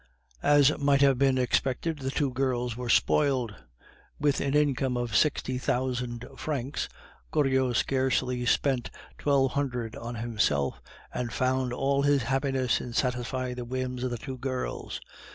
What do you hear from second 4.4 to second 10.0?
an income of sixty thousand francs, Goriot scarcely spent twelve hundred